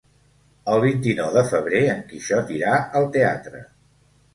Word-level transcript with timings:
El 0.75 0.81
vint-i-nou 0.83 1.29
de 1.37 1.45
febrer 1.53 1.85
en 1.95 2.03
Quixot 2.11 2.53
irà 2.59 2.77
al 3.03 3.11
teatre. 3.19 3.69